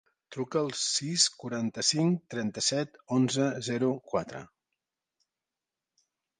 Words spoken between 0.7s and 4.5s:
sis, quaranta-cinc, trenta-set, onze, zero, quatre.